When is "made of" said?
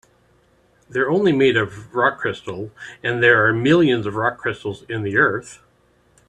1.31-1.93